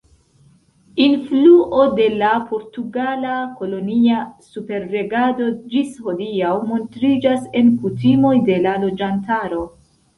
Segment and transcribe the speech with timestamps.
[1.07, 9.67] Influo de la portugala kolonia superregado ĝis hodiaŭ montriĝas en kutimoj de la loĝantaro.